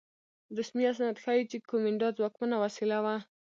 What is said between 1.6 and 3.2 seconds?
کومېنډا ځواکمنه وسیله وه.